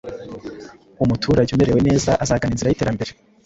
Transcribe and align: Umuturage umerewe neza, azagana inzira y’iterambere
Umuturage 1.03 1.49
umerewe 1.53 1.79
neza, 1.89 2.11
azagana 2.23 2.53
inzira 2.53 2.69
y’iterambere 2.69 3.11